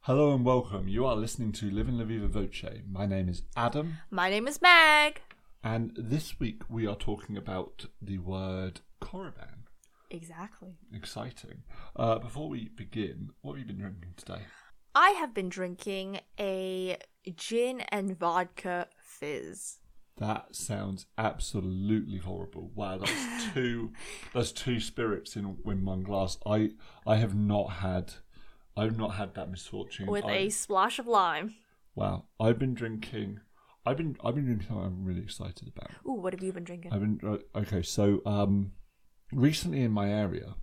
[0.00, 0.88] Hello and welcome.
[0.88, 2.64] You are listening to Live in La Viva Voce.
[2.88, 5.20] My name is Adam, My name is Meg.
[5.64, 9.64] and this week we are talking about the word Korriban.
[10.10, 10.76] Exactly.
[10.94, 11.62] Exciting.
[11.96, 14.42] Uh, before we begin, what have you been drinking today?
[14.94, 16.98] I have been drinking a
[17.36, 19.78] gin and vodka fizz.
[20.18, 22.70] That sounds absolutely horrible.
[22.74, 23.92] Wow, that's two.
[24.34, 26.38] that's two spirits in in one glass.
[26.46, 26.70] I
[27.06, 28.12] I have not had.
[28.76, 30.06] I've not had that misfortune.
[30.06, 31.54] with I- a splash of lime.
[31.94, 32.24] wow.
[32.40, 33.40] I've been drinking.
[33.84, 35.90] I've been I've been drinking something I'm really excited about.
[36.06, 36.92] Ooh, what have you been drinking?
[36.92, 37.82] I've been uh, okay.
[37.82, 38.72] So um,
[39.32, 40.54] recently in my area,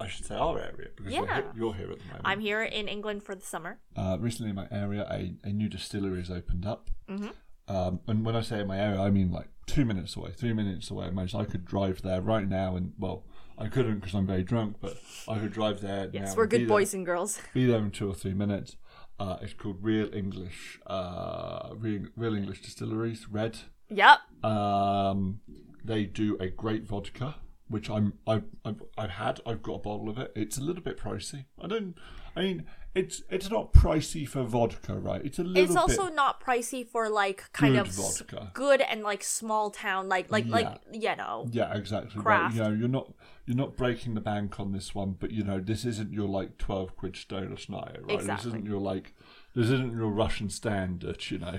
[0.00, 2.22] I should say our area because we're here, you're here at the moment.
[2.24, 3.78] I'm here in England for the summer.
[3.96, 6.90] uh, recently in my area, a, a new distillery has opened up.
[7.08, 7.32] Mhm.
[7.66, 10.52] Um, and when I say in my area, I mean like two minutes away, three
[10.54, 11.08] minutes away.
[11.08, 13.24] Imagine I could drive there right now, and well,
[13.58, 14.96] I couldn't because I'm very drunk, but
[15.28, 16.08] I could drive there.
[16.12, 17.40] Yes, now we're good there- boys and girls.
[17.52, 18.76] Be there in two or three minutes.
[19.20, 23.58] Uh, it's called Real English, uh, Real, Real English Distilleries, Red.
[23.90, 24.18] Yep.
[24.44, 25.40] Um,
[25.84, 27.34] they do a great vodka,
[27.68, 29.40] which I'm I've, I've I've had.
[29.46, 30.32] I've got a bottle of it.
[30.34, 31.44] It's a little bit pricey.
[31.62, 31.94] I don't.
[32.36, 35.20] I mean, it's it's not pricey for vodka, right?
[35.24, 35.62] It's a little.
[35.64, 38.50] It's also not pricey for like kind of s- vodka.
[38.54, 41.46] good and like small town like like like you know.
[41.50, 42.16] yeah, exactly.
[42.16, 42.24] Right.
[42.24, 42.54] craft.
[42.56, 43.12] You know, you're not
[43.46, 46.58] you're not breaking the bank on this one, but you know, this isn't your like
[46.58, 48.14] twelve quid Stoner Schneider, right?
[48.14, 48.34] Exactly.
[48.36, 49.14] This isn't your like
[49.54, 51.58] this isn't your Russian standard, you know.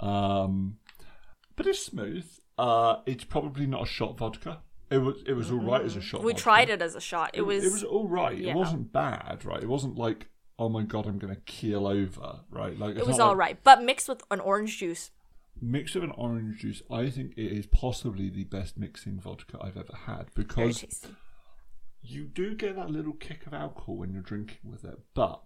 [0.00, 0.76] Um,
[1.56, 2.26] but it's smooth.
[2.58, 4.60] Uh, it's probably not a shot vodka.
[4.92, 6.18] It was it was all right as a shot.
[6.18, 6.26] Mm-hmm.
[6.26, 7.30] We tried it as a shot.
[7.34, 8.36] It was, it was all right.
[8.36, 8.50] yeah.
[8.50, 9.62] It wasn't bad, right?
[9.62, 12.78] It wasn't like oh my god, I'm gonna keel over, right?
[12.78, 15.10] Like it was all right, but mixed with an orange juice.
[15.60, 19.76] Mixed with an orange juice, I think it is possibly the best mixing vodka I've
[19.76, 21.04] ever had because
[22.00, 24.98] you do get that little kick of alcohol when you're drinking with it.
[25.14, 25.42] But,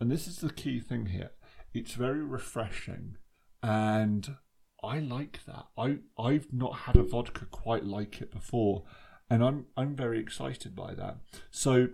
[0.00, 1.30] and this is the key thing here,
[1.72, 3.16] it's very refreshing,
[3.62, 4.36] and
[4.82, 5.66] I like that.
[5.76, 8.84] I I've not had a vodka quite like it before,
[9.28, 11.16] and I'm I'm very excited by that.
[11.50, 11.88] So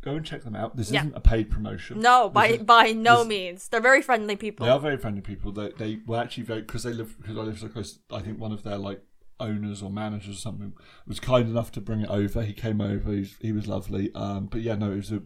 [0.00, 0.76] go and check them out.
[0.76, 1.00] This Yeah.
[1.02, 2.00] isn't a paid promotion.
[2.00, 3.68] No, This by is- by no this- means.
[3.68, 4.66] They're very friendly people.
[4.66, 5.52] they are very friendly people.
[5.52, 7.98] They they were actually very because they live because I live so close.
[8.10, 9.02] I think one of their like
[9.40, 10.72] owners or managers or something
[11.06, 12.42] was kind enough to bring it over.
[12.42, 13.12] He came over.
[13.12, 14.14] He's, he was lovely.
[14.14, 15.22] Um, but yeah, no, it was a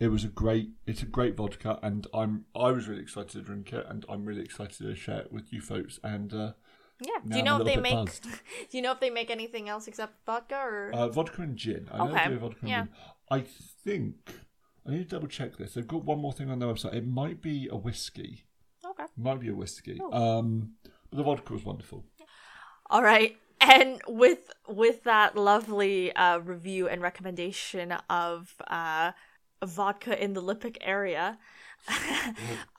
[0.00, 3.42] it was a great it's a great vodka, and I'm I was really excited to
[3.42, 6.00] drink it, and I'm really excited to share it with you folks.
[6.02, 6.52] And uh,
[7.00, 7.18] Yeah.
[7.24, 7.94] Now Do you know if they make?
[7.94, 8.24] buzzed.
[8.70, 10.90] Do you know if they make anything else except vodka or?
[10.94, 11.88] uh, vodka and gin.
[11.92, 12.82] I know Okay, they do vodka and yeah.
[12.84, 12.88] gin.
[13.30, 13.40] I
[13.84, 14.14] think
[14.86, 15.74] I need to double check this.
[15.74, 16.94] They've got one more thing on their website.
[16.94, 18.44] It might be a whiskey.
[18.84, 19.04] okay.
[19.16, 19.98] Might be a whiskey.
[20.00, 20.12] Oh.
[20.38, 20.74] Um,
[21.10, 22.04] but the vodka was wonderful.
[22.88, 23.36] All right.
[23.60, 29.12] And with with that lovely uh, review and recommendation of uh,
[29.64, 31.38] vodka in the Lippic area,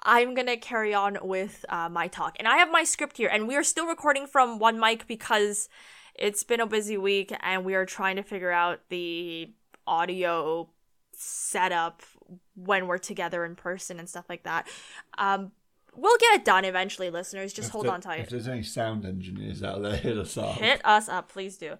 [0.03, 2.35] I'm gonna carry on with uh, my talk.
[2.39, 5.69] And I have my script here, and we are still recording from one mic because
[6.15, 9.51] it's been a busy week, and we are trying to figure out the
[9.87, 10.69] audio
[11.13, 12.01] setup
[12.55, 14.67] when we're together in person and stuff like that.
[15.17, 15.51] Um,
[15.95, 17.53] we'll get it done eventually, listeners.
[17.53, 20.37] Just If hold there- on tight If there's any sound engineers out there, hit us
[20.37, 20.55] up.
[20.55, 21.75] hit us up please do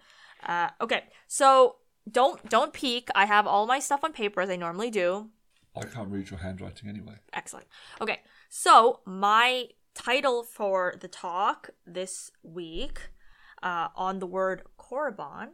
[0.47, 1.75] uh, okay so
[2.11, 3.09] don't don't peek.
[3.15, 5.29] I have all my stuff on paper as i normally do.
[5.75, 7.15] I can't read your handwriting anyway.
[7.33, 7.67] excellent.
[8.01, 8.19] Okay
[8.53, 13.09] so my title for the talk this week
[13.63, 15.51] uh, on the word korriban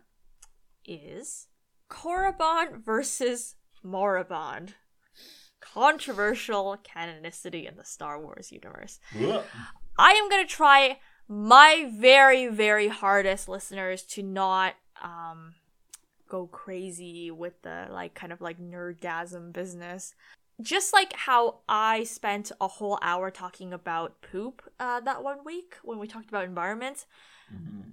[0.83, 1.47] is
[1.89, 4.73] korriban versus Moraband
[5.59, 8.99] controversial canonicity in the star wars universe.
[9.15, 15.55] I am gonna try my very, very hardest, listeners, to not um
[16.27, 20.13] go crazy with the like kind of like nerdgasm business.
[20.61, 25.75] Just like how I spent a whole hour talking about poop uh, that one week
[25.83, 27.05] when we talked about environment.
[27.53, 27.91] Mhm.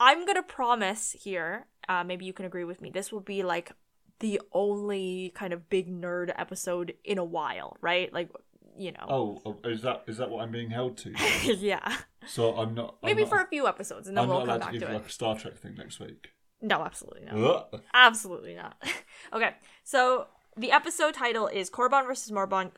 [0.00, 3.72] I'm gonna promise here, uh, maybe you can agree with me, this will be like
[4.18, 8.12] the only kind of big nerd episode in a while, right?
[8.12, 8.28] Like,
[8.76, 9.06] you know.
[9.08, 11.12] Oh, oh, is that is that what I'm being held to?
[11.44, 11.96] yeah.
[12.26, 12.96] so I'm not.
[13.02, 14.72] I'm Maybe not- for a few episodes and then I'm we'll not come allowed back
[14.72, 14.98] to give to it.
[14.98, 16.30] like a Star Trek thing next week.
[16.62, 17.68] No, absolutely not.
[17.72, 17.80] Ugh.
[17.92, 18.76] Absolutely not.
[19.32, 22.70] okay, so the episode title is Korriban versus Moraband,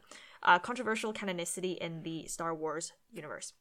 [0.43, 3.53] uh, controversial canonicity in the Star Wars universe.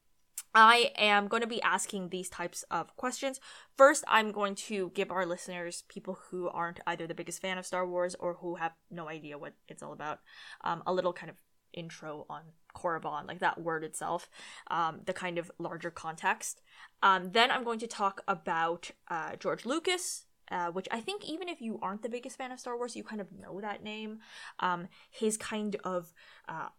[0.55, 3.39] I am going to be asking these types of questions.
[3.75, 7.65] First, I'm going to give our listeners, people who aren't either the biggest fan of
[7.65, 10.19] Star Wars or who have no idea what it's all about,
[10.63, 11.35] um, a little kind of
[11.73, 12.43] intro on
[12.73, 14.29] Korriban, like that word itself,
[14.69, 16.61] um, the kind of larger context.
[17.01, 21.49] Um, then I'm going to talk about uh, George Lucas, uh, which I think even
[21.49, 24.19] if you aren't the biggest fan of Star Wars, you kind of know that name.
[24.59, 26.13] Um, his kind of
[26.47, 26.69] uh,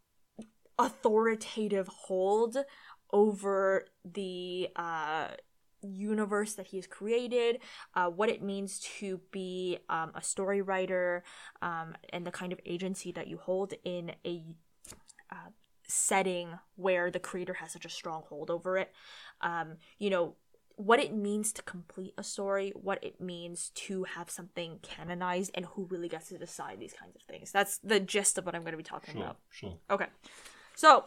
[0.79, 2.57] authoritative hold
[3.13, 5.29] over the uh,
[5.83, 7.61] universe that he has created,
[7.95, 11.23] uh, what it means to be um, a story writer,
[11.63, 14.43] um, and the kind of agency that you hold in a
[15.31, 15.51] uh,
[15.95, 18.93] setting where the creator has such a strong hold over it.
[19.41, 20.35] Um, you know,
[20.77, 25.67] what it means to complete a story, what it means to have something canonized, and
[25.67, 27.53] who really gets to decide these kinds of things.
[27.53, 29.37] That's the gist of what I'm going to be talking Sure, about.
[29.51, 29.75] sure.
[29.89, 30.07] Okay.
[30.75, 31.05] So,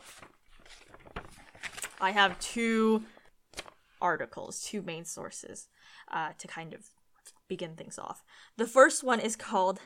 [2.00, 3.04] I have two
[4.02, 5.68] articles, two main sources
[6.10, 6.86] uh, to kind of
[7.48, 8.24] begin things off.
[8.56, 9.80] The first one is called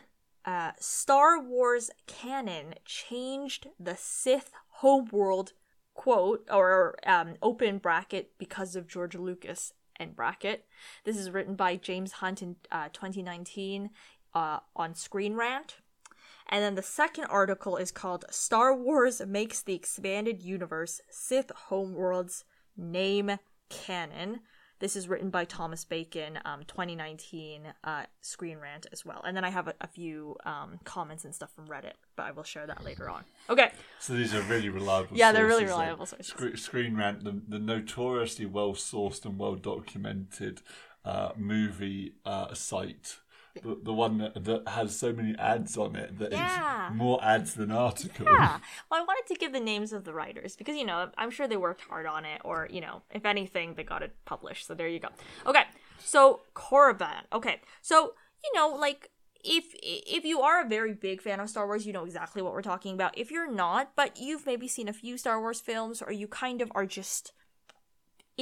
[0.46, 5.54] uh, Star Wars Canon Changed the Sith Homeworld,
[5.94, 10.66] quote, or um, open bracket, because of George Lucas, end bracket.
[11.04, 13.92] This is written by James Hunt in uh, 2019
[14.34, 15.78] uh, on Screen Rant.
[16.50, 22.44] And then the second article is called Star Wars Makes the Expanded Universe Sith Homeworlds
[22.76, 23.38] Name
[23.70, 24.40] Canon.
[24.82, 29.22] This is written by Thomas Bacon, um, 2019 uh, Screen Rant as well.
[29.24, 32.32] And then I have a, a few um, comments and stuff from Reddit, but I
[32.32, 33.24] will share that later on.
[33.48, 33.72] Okay.
[34.00, 35.16] So these are really reliable.
[35.16, 36.28] Yeah, they're really sources, reliable sources.
[36.28, 40.64] Scre- Screen Rant, the, the notoriously well sourced and well documented
[41.06, 43.18] uh, movie uh, site.
[43.64, 46.88] The, the one that, that has so many ads on it that Yeah.
[46.88, 48.30] it's more ads than articles.
[48.32, 48.60] Yeah.
[48.90, 51.48] Well, I wanted to give the names of the writers because, you know, I'm sure
[51.48, 54.68] they worked hard on it, or, you know, if anything, they got it published.
[54.68, 55.10] So there you go.
[55.46, 55.64] Okay.
[56.00, 57.24] So, Korriban.
[57.34, 57.62] Okay.
[57.82, 58.14] So,
[58.44, 59.10] you know, like,
[59.44, 62.54] if if you are a very big fan of Star Wars, you know exactly what
[62.54, 63.18] we're talking about.
[63.18, 66.62] If you're not, but you've maybe seen a few Star Wars films, or you kind
[66.62, 67.34] of are just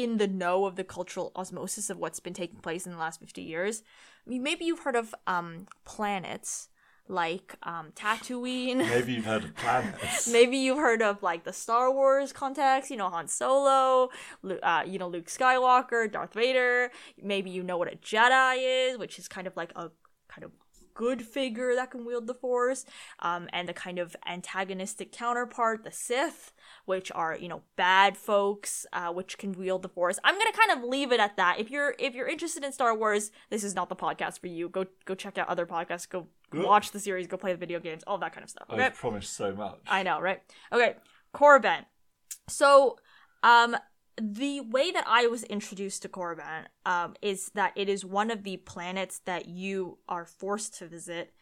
[0.03, 3.19] in the know of the cultural osmosis of what's been taking place in the last
[3.19, 3.83] 50 years,
[4.25, 6.69] I mean, maybe you've heard of um, planets
[7.09, 8.77] like um, Tatooine.
[8.89, 10.27] Maybe you've heard of planets.
[10.27, 14.09] Maybe you've heard of like the Star Wars context, you know, Han Solo,
[14.43, 16.91] Lu- uh, you know, Luke Skywalker, Darth Vader.
[17.19, 19.89] Maybe you know what a Jedi is, which is kind of like a
[20.27, 20.51] kind of
[20.99, 22.83] good figure that can wield the Force,
[23.19, 26.51] um, and the kind of antagonistic counterpart, the Sith,
[26.83, 30.19] which are you know bad folks, uh, which can wield the Force.
[30.25, 31.57] I'm gonna kind of leave it at that.
[31.57, 34.67] If you're if you're interested in Star Wars, this is not the podcast for you.
[34.67, 36.09] Go go check out other podcasts.
[36.09, 36.65] Go Good.
[36.65, 37.27] watch the series.
[37.27, 38.03] Go play the video games.
[38.05, 38.67] All that kind of stuff.
[38.69, 38.89] Okay.
[38.93, 39.79] Promised so much.
[39.87, 40.41] I know, right?
[40.73, 40.95] Okay,
[41.33, 41.85] Korriban.
[42.49, 42.97] So,
[43.41, 43.77] um,
[44.19, 48.43] the way that I was introduced to Korriban, um, is that it is one of
[48.43, 51.33] the planets that you are forced to visit,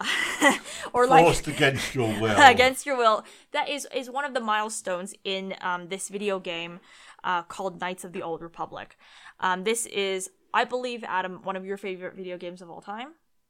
[0.92, 2.36] or like Forced against your will.
[2.38, 3.24] against your will.
[3.52, 6.80] That is is one of the milestones in um this video game,
[7.24, 8.96] uh, called Knights of the Old Republic.
[9.40, 13.08] Um, this is, I believe, Adam, one of your favorite video games of all time.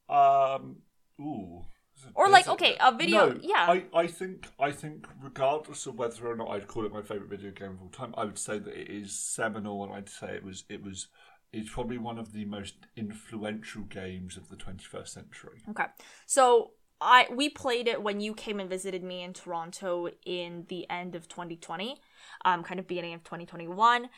[0.09, 0.77] Um.
[1.19, 1.65] Ooh.
[2.15, 3.67] Or like, okay, a video- No, yeah.
[3.69, 7.29] I, I think I think regardless of whether or not I'd call it my favorite
[7.29, 10.35] video game of all time, I would say that it is seminal, and I'd say
[10.35, 11.07] it was it was
[11.53, 15.61] it's probably one of the most influential games of the 21st century.
[15.69, 15.85] Okay.
[16.25, 20.89] So I we played it when you came and visited me in Toronto in the
[20.89, 22.01] end of 2020,
[22.45, 24.09] um, kind of beginning of 2021.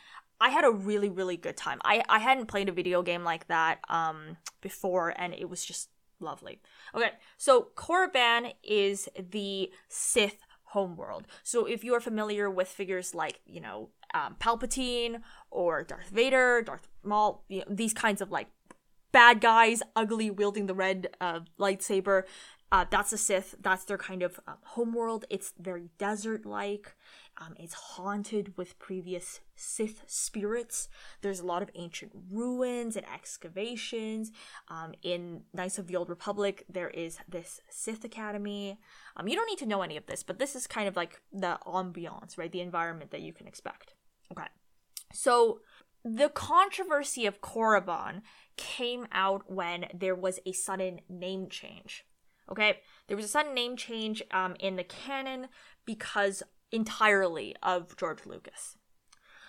[0.42, 1.78] I had a really really good time.
[1.84, 5.90] I I hadn't played a video game like that um before, and it was just
[6.20, 6.60] lovely.
[6.94, 11.26] Okay, so Korriban is the Sith homeworld.
[11.42, 16.62] So if you are familiar with figures like you know um, Palpatine or Darth Vader,
[16.62, 18.48] Darth Maul, you know, these kinds of like
[19.12, 22.24] bad guys, ugly, wielding the red uh, lightsaber.
[22.72, 23.56] Uh, that's a Sith.
[23.60, 25.24] That's their kind of um, homeworld.
[25.28, 26.94] It's very desert like.
[27.40, 30.88] Um, it's haunted with previous Sith spirits.
[31.22, 34.30] There's a lot of ancient ruins and excavations.
[34.68, 38.78] Um, in Knights of the Old Republic, there is this Sith Academy.
[39.16, 41.22] Um, you don't need to know any of this, but this is kind of like
[41.32, 42.52] the ambiance, right?
[42.52, 43.94] The environment that you can expect.
[44.30, 44.48] Okay.
[45.12, 45.60] So
[46.04, 48.20] the controversy of Korriban
[48.56, 52.04] came out when there was a sudden name change.
[52.50, 55.46] Okay, there was a sudden name change um, in the canon
[55.86, 56.42] because
[56.72, 58.76] entirely of George Lucas.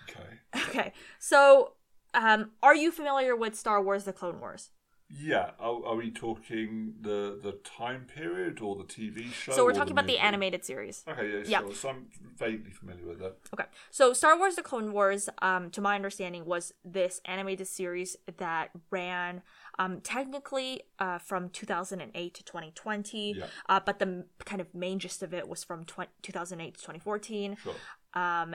[0.08, 0.68] Okay.
[0.68, 1.72] Okay, so
[2.14, 4.70] um, are you familiar with Star Wars: The Clone Wars?
[5.14, 9.52] Yeah, are, are we talking the the time period or the TV show?
[9.52, 11.04] So we're talking about the animated series.
[11.06, 11.60] Okay, yeah, Yeah.
[11.60, 11.74] sure.
[11.74, 12.06] So I'm
[12.38, 13.36] vaguely familiar with that.
[13.52, 13.68] Okay.
[13.90, 18.70] So Star Wars The Clone Wars, um, to my understanding, was this animated series that
[18.90, 19.42] ran
[19.78, 23.34] um, technically uh, from 2008 to 2020.
[23.36, 23.46] Yeah.
[23.68, 27.56] Uh, but the kind of main gist of it was from tw- 2008 to 2014.
[27.62, 27.74] Sure.
[28.14, 28.54] Um,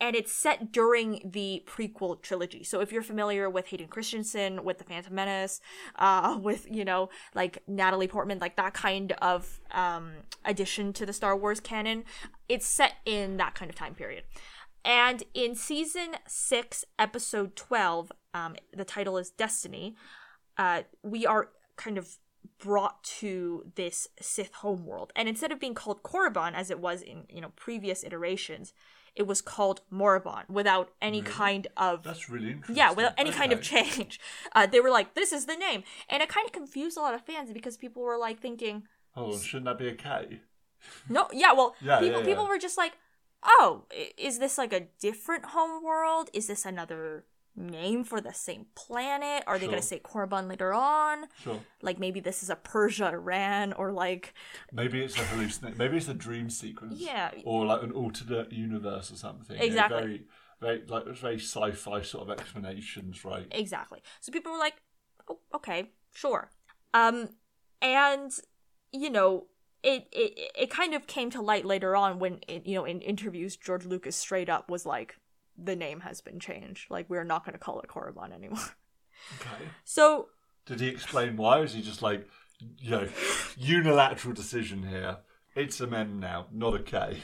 [0.00, 2.64] and it's set during the prequel trilogy.
[2.64, 5.60] So if you're familiar with Hayden Christensen, with The Phantom Menace,
[5.96, 10.12] uh, with, you know, like Natalie Portman, like that kind of um,
[10.44, 12.04] addition to the Star Wars canon,
[12.48, 14.24] it's set in that kind of time period.
[14.84, 19.96] And in season 6, episode 12, um, the title is Destiny,
[20.58, 22.16] uh, we are kind of
[22.58, 25.12] brought to this Sith homeworld.
[25.16, 28.72] And instead of being called Korriban as it was in, you know, previous iterations,
[29.14, 31.32] it was called Moraband without any Really?
[31.32, 32.76] kind of That's really interesting.
[32.76, 34.20] yeah, without any kind of change.
[34.52, 37.14] Uh, they were like, "This is the name," and it kind of confused a lot
[37.14, 38.84] of fans because people were like thinking,
[39.16, 40.40] Oh, shouldn't that be a K?
[41.08, 42.94] "No, yeah, well, Yeah, people yeah, people were just like,
[43.44, 43.84] oh,
[44.18, 46.28] is this like a different home world?
[46.32, 47.24] Is this another
[47.56, 49.44] name for the same planet?
[49.46, 51.26] Are they gonna say Korriban later on?
[51.42, 51.60] Sure.
[51.82, 54.34] Like maybe this is a Persia Iran or like
[54.72, 55.78] Maybe it's a hallucination.
[55.78, 56.98] Maybe it's a dream sequence.
[56.98, 57.30] Yeah.
[57.44, 59.56] Or like an alternate universe or something.
[59.56, 60.00] You know, Exactly.
[60.00, 60.22] very,
[60.60, 63.46] very like it's very sci-fi sort of explanations, right?
[63.50, 64.02] Exactly.
[64.20, 64.74] So people were like,
[65.28, 66.50] oh, okay, sure.
[66.92, 67.28] Um,
[67.82, 68.32] and
[68.92, 69.46] you know,
[69.82, 73.00] it, it it kind of came to light later on when it, you know in
[73.00, 75.16] interviews George Lucas straight up was like,
[75.56, 76.90] the name has been changed.
[76.90, 78.58] Like we're not going to call it Korriban anymore.
[79.40, 79.64] Okay.
[79.84, 80.28] So
[80.66, 81.60] Did he explain why?
[81.60, 82.28] Or is he just like,
[82.78, 83.08] you know,
[83.56, 85.18] unilateral decision here?
[85.54, 87.18] It's a mem now, not a K.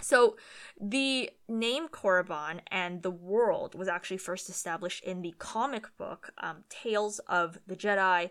[0.00, 0.36] So
[0.80, 6.64] the name Korriban and the world was actually first established in the comic book um,
[6.68, 8.30] Tales of the Jedi,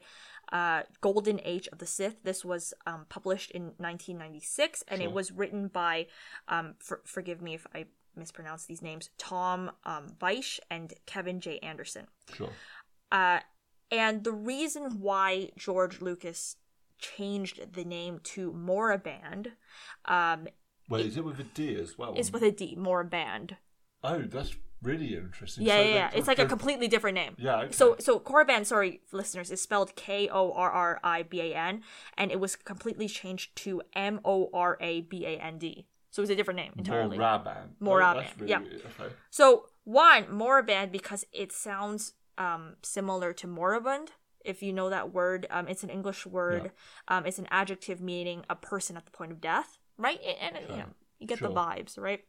[0.51, 2.23] uh, Golden Age of the Sith.
[2.23, 6.07] This was um, published in 1996, and it was written by,
[6.47, 11.59] um, for- forgive me if I mispronounce these names, Tom um, Weish and Kevin J.
[11.59, 12.07] Anderson.
[12.33, 12.49] Sure.
[13.11, 13.39] Uh,
[13.91, 16.55] and the reason why George Lucas
[16.97, 19.47] changed the name to Moraband
[20.05, 20.47] um,
[20.91, 22.13] Wait, is it with a D as well?
[22.15, 23.55] is with a D, Moraband.
[24.03, 25.65] Oh, that's really interesting.
[25.65, 26.09] Yeah, So yeah, yeah.
[26.13, 27.35] It's like a completely different name.
[27.37, 27.61] Yeah.
[27.61, 27.71] Okay.
[27.71, 31.83] So, so Korriban, sorry, listeners, is spelled K O R R I B A N,
[32.17, 35.85] and it was completely changed to M O R A B A N D.
[36.11, 37.17] So it's a different name entirely.
[37.17, 37.69] Moraban.
[37.81, 38.59] Moraban, Oh, really, yeah.
[38.59, 39.13] Okay.
[39.29, 44.11] So one Moraband because it sounds um similar to moribund.
[44.43, 46.71] If you know that word, um, it's an English word.
[47.07, 50.19] Um, it's an adjective meaning a person at the point of death, right?
[50.41, 50.87] And, and, you know,
[51.19, 52.21] you get the vibes, right?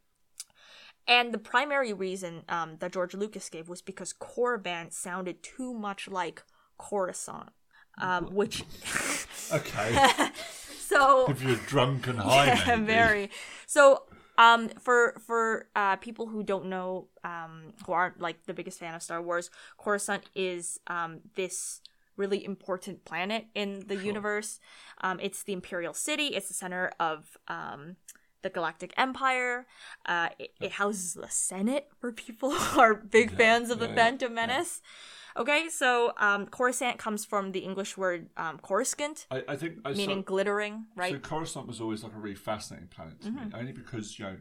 [1.07, 6.07] And the primary reason um, that George Lucas gave was because Korriban sounded too much
[6.07, 6.43] like
[6.77, 7.49] Coruscant,
[7.99, 8.63] um, which
[9.51, 10.07] Okay.
[10.93, 12.85] so if you're drunk and high, yeah, maybe.
[12.85, 13.29] very.
[13.65, 14.03] So,
[14.37, 18.95] um, for for uh, people who don't know, um, who aren't like the biggest fan
[18.95, 21.81] of Star Wars, Coruscant is um this
[22.15, 24.59] really important planet in the universe.
[25.01, 26.27] Um, it's the Imperial City.
[26.27, 27.97] It's the center of um
[28.41, 29.65] the Galactic Empire.
[30.05, 33.87] Uh, it, it houses the Senate for people who are big Yeah, fans of the
[33.87, 34.81] yeah, yeah, Phantom Menace.
[35.37, 39.93] Okay, so um, Coruscant comes from the English word um, Coruscant, I, I think I
[39.93, 41.11] meaning saw, glittering, right?
[41.11, 43.37] So Coruscant was always like a really fascinating planet to Mm-hmm.
[43.37, 44.37] me, only because you know,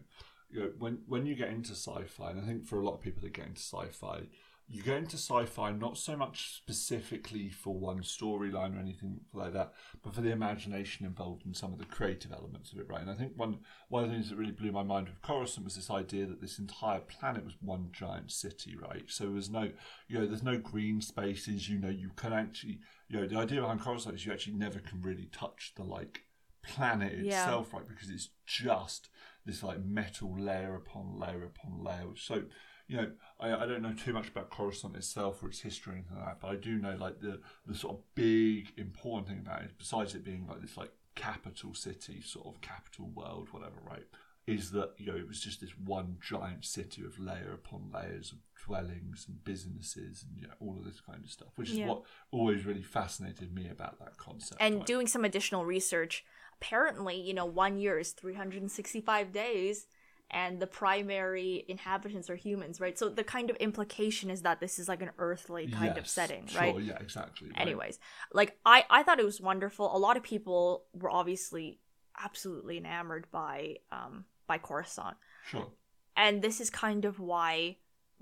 [0.50, 3.00] you know, when when you get into sci-fi, and I think for a lot of
[3.00, 4.22] people that get into sci-fi,
[4.68, 9.72] you get into sci-fi not so much specifically for one storyline or anything like that,
[10.02, 13.02] but for the imagination involved in some of the creative elements of it, right?
[13.02, 15.64] And I think one one of the things that really blew my mind with Coruscant
[15.64, 19.04] was this idea that this entire planet was one giant city, right?
[19.08, 19.70] So there was no,
[20.08, 21.68] you know, there's no green spaces.
[21.68, 24.78] You know, you can actually, you know, the idea behind Coruscant is you actually never
[24.78, 26.22] can really touch the like
[26.62, 27.26] planet Yeah.
[27.26, 27.86] itself, right?
[27.86, 29.08] Because it's just
[29.44, 32.14] this like metal layer upon layer upon layer.
[32.16, 32.44] So,
[32.86, 33.10] you know,
[33.42, 36.26] I, I don't know too much about Coruscant itself or its history or anything like
[36.26, 39.72] that, but I do know like the the sort of big important thing about it,
[39.78, 44.06] besides it being like this like capital city, sort of capital world, whatever, right?
[44.46, 48.32] Is that you know it was just this one giant city of layer upon layers
[48.32, 51.78] of dwellings and businesses and you know, all of this kind of stuff, which is
[51.78, 51.88] Yeah.
[51.88, 54.60] what always really fascinated me about that concept.
[54.60, 54.86] and right?
[54.86, 56.24] doing some additional research
[56.60, 59.86] apparently you know one year is 365 days
[60.32, 64.78] and the primary inhabitants are humans right so the kind of implication is that this
[64.78, 67.48] is like an earthly kind of Yes, setting sure, right Yeah, exactly.
[67.50, 67.60] right.
[67.60, 67.98] anyways
[68.32, 71.80] like i i thought it was wonderful a lot of people were obviously
[72.22, 75.16] absolutely enamored by um by coruscant
[75.50, 75.68] Sure.
[76.16, 77.76] and this is kind of why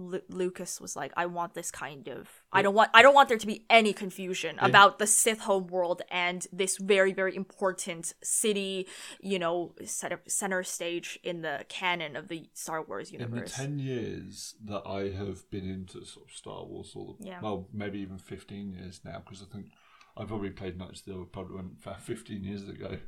[0.09, 2.28] Lu- Lucas was like, I want this kind of.
[2.52, 2.90] I don't want.
[2.95, 7.12] I don't want there to be any confusion about the Sith homeworld and this very,
[7.12, 8.87] very important city.
[9.21, 13.59] You know, set up center stage in the canon of the Star Wars universe.
[13.59, 13.85] In the.
[13.85, 17.40] 10 years that I have been into sort of Star Wars, or Yeah.
[17.40, 19.66] well, maybe even 15 years now, because I think
[20.16, 22.99] I probably played Knights of the Old Republic about 15 years ago.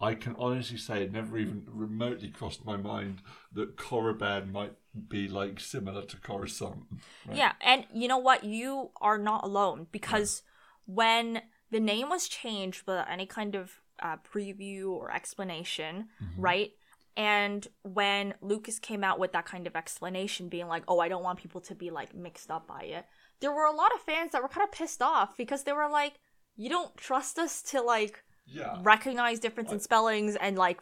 [0.00, 3.22] I can honestly say it never even remotely crossed my mind
[3.52, 4.74] that Korriban might
[5.08, 6.84] be like similar to Coruscant.
[7.26, 7.36] Right?
[7.36, 8.44] Yeah, and you know what?
[8.44, 10.42] You are not alone because
[10.84, 16.40] when the name was changed without any kind of uh, preview or explanation, Mm-hmm.
[16.40, 16.70] right?
[17.18, 21.22] And when Lucas came out with that kind of explanation, being like, "Oh, I don't
[21.22, 23.06] want people to be like mixed up by it,"
[23.40, 25.88] there were a lot of fans that were kind of pissed off because they were
[25.88, 26.12] like,
[26.56, 28.78] "You don't trust us to like Yeah.
[28.82, 30.80] recognize difference in spellings and like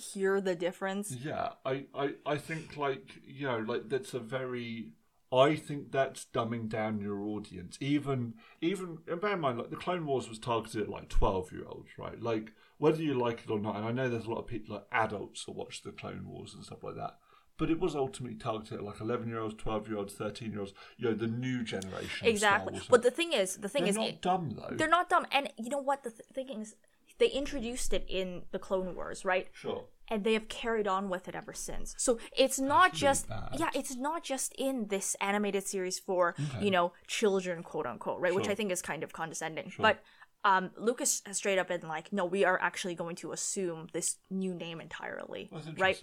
[0.00, 4.92] hear the difference." Yeah, I, I, I think like you know like that's a very
[5.32, 7.78] I think that's dumbing down your audience.
[7.80, 11.50] Even even and bear in mind like the Clone Wars was targeted at like twelve
[11.52, 12.20] year olds, right?
[12.20, 14.74] Like whether you like it or not, and I know there's a lot of people
[14.74, 17.16] like adults that watch the Clone Wars and stuff like that.
[17.58, 20.60] But it was ultimately targeted at like eleven year olds, twelve year olds, thirteen year
[20.60, 22.26] olds, you know, the new generation.
[22.26, 22.74] Exactly.
[22.74, 22.88] Of Star Wars.
[22.90, 24.74] But the thing is, the thing is they're is, not it- dumb though.
[24.76, 26.74] they're not dumb and you know what the th- thing is
[27.18, 29.84] they introduced it in the clone wars right Sure.
[30.08, 33.50] and they have carried on with it ever since so it's not really just bad.
[33.58, 38.34] yeah it's not just in this animated series for you know children quote unquote right
[38.34, 40.02] which i think is kind of condescending but
[40.44, 44.16] um, Lucas has straight up been like, no, we are actually going to assume this
[44.28, 46.02] new name entirely, That's right?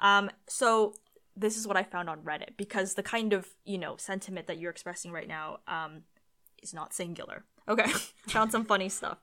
[0.00, 0.94] Um, so
[1.36, 4.58] this is what I found on Reddit because the kind of you know sentiment that
[4.58, 6.02] you're expressing right now um,
[6.62, 7.44] is not singular.
[7.68, 7.90] Okay,
[8.28, 9.18] found some funny stuff.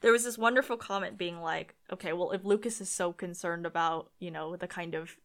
[0.00, 4.10] There was this wonderful comment being like, okay, well, if Lucas is so concerned about
[4.18, 5.16] you know the kind of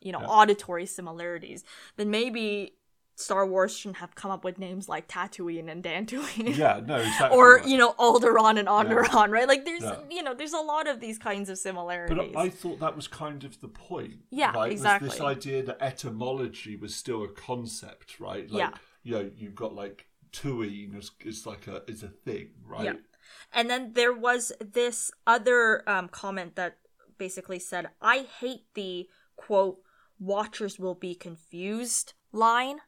[0.00, 1.64] you know auditory similarities,
[1.96, 2.74] then maybe
[3.18, 6.54] Star Wars shouldn't have come up with names like Tatooine and Dantooine.
[6.54, 7.36] Yeah, no, exactly.
[7.36, 7.66] Or right.
[7.66, 9.48] you know Alderaan and Onderon, right?
[9.48, 9.96] Like there's Yeah.
[10.10, 12.30] you know there's a lot of these kinds of similarities.
[12.34, 14.18] But I thought that was kind of the point.
[14.30, 14.72] Yeah, right?
[14.72, 15.08] Was exactly.
[15.08, 18.50] this idea that etymology was still a concept, right?
[18.50, 18.70] Like, Yeah.
[19.02, 22.84] You know, you've got like tuine is, is like a is a thing, right?
[22.84, 22.94] Yeah.
[23.52, 26.78] And then there was this other um, comment that
[27.16, 29.78] basically said, I hate the quote,
[30.18, 32.78] watchers will be confused line,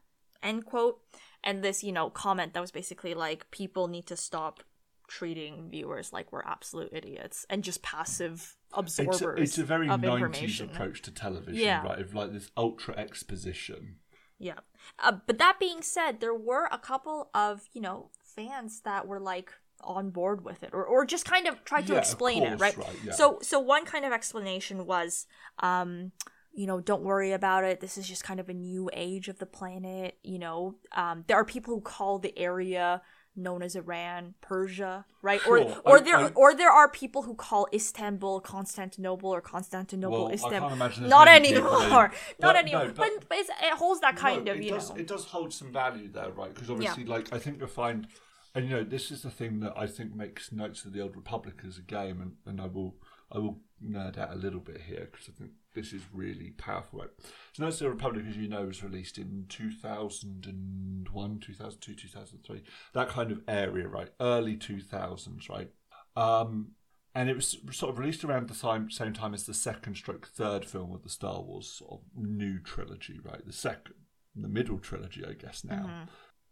[0.43, 0.99] end quote.
[1.43, 4.63] And this, you know, comment that was basically like, people need to stop
[5.07, 10.01] treating viewers like we're absolute idiots and just passive It's a, it's a very of
[10.01, 11.83] 90s approach to television, Yeah.
[11.83, 11.99] right?
[11.99, 13.95] Of like this ultra exposition.
[14.37, 14.59] Yeah.
[14.99, 19.19] Uh, but that being said, there were a couple of, you know, fans that were
[19.19, 22.59] like on board with it or, or just kind of tried to Yeah, explain it,
[22.59, 22.77] right?
[22.77, 23.13] right, yeah.
[23.13, 25.25] So so one kind of explanation was
[25.59, 26.11] um
[26.53, 27.79] you know, don't worry about it.
[27.79, 30.75] This is just kind of a new age of the planet, you know.
[30.95, 33.01] Um there are people who call the area
[33.35, 35.39] known as Iran, Persia, right?
[35.39, 39.39] Sure, Or or I- there I- or there are people who call Istanbul Constantinople or
[39.39, 40.59] Constantinople Well, I Istanbul.
[40.69, 42.11] can't imagine Not anymore.
[42.39, 42.85] Not anymore.
[42.87, 44.95] no, but but- it holds that kind No, of, it you does, know.
[44.97, 46.53] It does hold some value there, right?
[46.53, 48.07] Because obviously, like, I think you'll find,
[48.55, 51.15] and you know, this is the thing that I think makes Knights of the Old
[51.15, 52.95] Republic as a game, and, and I will
[53.31, 56.99] I will nerd out a little bit here because I think this is really powerful.
[56.99, 57.09] Right?
[57.53, 62.63] So, Knights of the Republic, as you know, was released in 2001, 2002, 2003,
[62.93, 64.09] that kind of area, right?
[64.19, 65.69] Early 2000s, right?
[66.15, 66.71] Um,
[67.15, 70.27] and it was sort of released around the same, same time as the second stroke
[70.27, 73.45] third film of the Star Wars sort of new trilogy, right?
[73.45, 73.95] The second,
[74.35, 76.05] the middle trilogy, I guess now.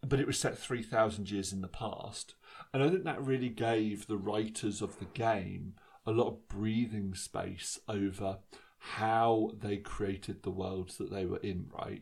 [0.08, 2.36] But it was set 3,000 years in the past.
[2.74, 5.74] And I think that really gave the writers of the game
[6.08, 8.40] a lot of breathing space over
[8.80, 12.02] how they created the worlds that they were in, right?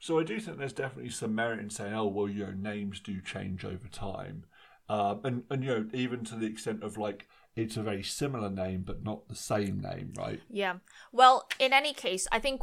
[0.00, 3.00] So I do think there's definitely some merit in saying, oh, well, you know, names
[3.00, 4.44] do change over time.
[4.88, 8.50] Um, and, and, you know, even to the extent of like, it's a very similar
[8.50, 10.40] name, but not the same name, right?
[10.50, 10.74] Yeah.
[11.12, 12.62] Well, in any case, I think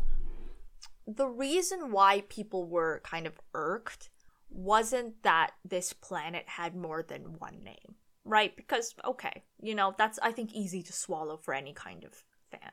[1.07, 4.09] the reason why people were kind of irked
[4.49, 8.55] wasn't that this planet had more than one name, right?
[8.55, 12.13] Because, okay, you know, that's, I think, easy to swallow for any kind of
[12.51, 12.71] fan.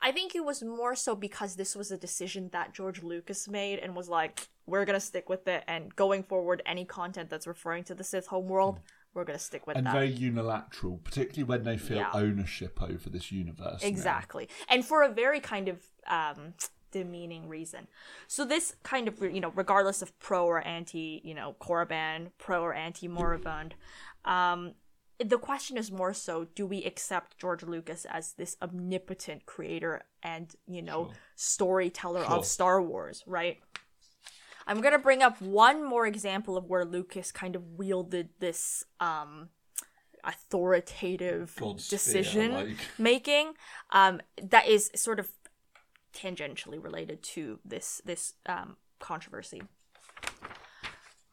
[0.00, 3.78] I think it was more so because this was a decision that George Lucas made
[3.78, 7.84] and was like, we're gonna stick with it, and going forward, any content that's referring
[7.84, 8.80] to the Sith homeworld,
[9.14, 9.92] we're gonna stick with And that.
[9.94, 12.10] very unilateral, particularly when they feel Yeah.
[12.12, 13.80] ownership over this universe.
[13.82, 13.88] now.
[13.88, 14.48] Exactly.
[14.68, 16.54] And for a very kind of um
[16.92, 17.88] demeaning reason.
[18.26, 22.62] So this kind of you know, regardless of pro or anti, you know, Korriban, pro
[22.62, 23.74] or anti Moribund,
[24.24, 24.74] um
[25.24, 30.54] the question is more so do we accept George Lucas as this omnipotent creator and,
[30.66, 31.14] you know, Sure.
[31.36, 32.32] storyteller Sure.
[32.34, 33.58] of Star Wars, right?
[34.66, 39.48] I'm gonna bring up one more example of where Lucas kind of wielded this um
[40.24, 43.54] authoritative God's decision fear, like- making
[43.90, 45.28] um that is sort of
[46.12, 49.62] tangentially related to this this um controversy.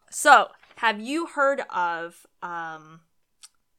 [0.10, 3.02] So, have you heard of um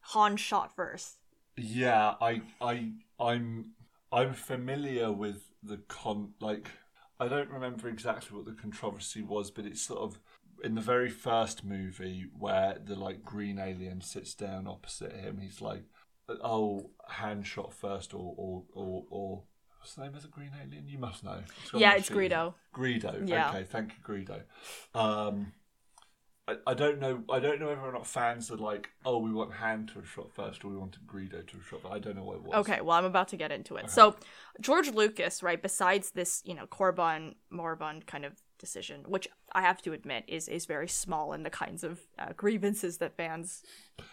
[0.09, 1.19] Han shot first?
[1.57, 3.73] Yeah, I, I, I'm,
[4.13, 6.35] I'm familiar with the con.
[6.41, 6.69] Like,
[7.19, 10.19] I don't remember exactly what the controversy was, but it's sort of
[10.63, 15.39] in the very first movie where the like green alien sits down opposite him.
[15.39, 15.85] He's like,
[16.29, 19.43] "Oh, hand shot first, or or or." or
[19.79, 20.89] What's the name of the green alien?
[20.89, 21.41] You must know.
[21.71, 22.09] got Yeah, it's.
[22.09, 22.55] Greedo.
[22.75, 23.29] Greedo.
[23.29, 23.51] Yeah.
[23.51, 24.41] Okay, thank you, Greedo.
[24.99, 25.53] Um,
[26.47, 27.23] I, I don't know.
[27.31, 30.09] I don't know whether or not fans are like, oh, we want Han to have
[30.09, 31.81] shot first, or we wanted Greedo to have shot.
[31.83, 32.55] But I don't know what it was.
[32.57, 33.89] Okay, well, I'm about to get into it.
[33.91, 34.17] So,
[34.61, 39.83] George Lucas, right, besides this, you know, Korriban moribund kind of decision, which I have
[39.83, 43.63] to admit is is very small in the kinds of uh, grievances that fans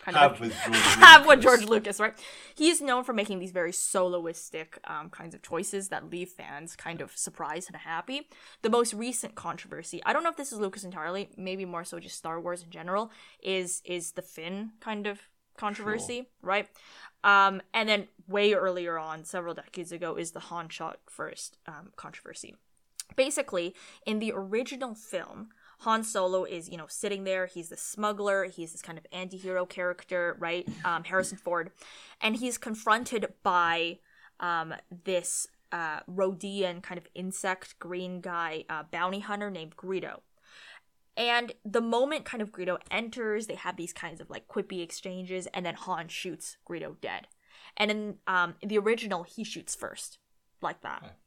[0.04, 1.44] kind Have of with George have with Lucas.
[1.44, 2.14] George Lucas, right?
[2.56, 7.02] He's known for making these very soloistic um, kinds of choices that leave fans kind
[7.02, 8.28] of surprised and happy.
[8.62, 12.00] The most recent controversy, I don't know if this is Lucas entirely, maybe more so
[12.00, 13.12] just Star Wars in general,
[13.42, 15.22] is is the Finn kind of
[15.58, 16.68] controversy, right?
[17.24, 21.92] Um, and then way earlier on, several decades ago, is the Han shot first um,
[21.96, 22.56] controversy.
[23.16, 27.48] Basically, in the original film, Han Solo is, you know, sitting there.
[27.48, 28.46] He's the smuggler.
[28.46, 30.68] He's this kind of anti-hero character, right?
[30.86, 31.72] Um, Harrison Ford,
[32.22, 34.00] and he's confronted by
[34.40, 34.74] um,
[35.06, 40.22] this uh, Rodian kind of insect green guy, uh, bounty hunter named Greedo.
[41.18, 45.48] And the moment kind of Greedo enters, they have these kinds of like quippy exchanges,
[45.48, 47.28] and then Han shoots Greedo dead.
[47.78, 50.20] And in um, in the original, he shoots first,
[50.62, 51.18] like that.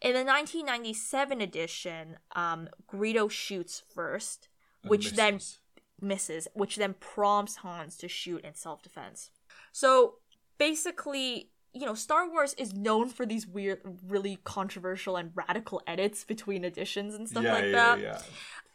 [0.00, 4.48] In the 1997 edition, um, Greedo shoots first,
[4.82, 5.58] which then misses.
[6.00, 9.30] misses, which then prompts Hans to shoot in self defense.
[9.72, 10.16] So
[10.58, 16.24] basically, you know, Star Wars is known for these weird, really controversial and radical edits
[16.24, 18.00] between editions and stuff yeah, like yeah, that.
[18.00, 18.20] yeah.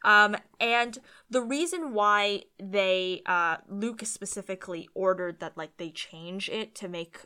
[0.04, 0.98] Um, and
[1.30, 7.20] the reason why they, uh, Lucas specifically ordered that, like, they change it to make,